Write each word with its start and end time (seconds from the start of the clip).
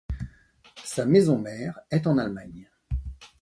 Sa 0.83 1.05
maison 1.05 1.37
mère 1.37 1.79
est 1.91 2.07
en 2.07 2.17
Allemagne. 2.17 2.67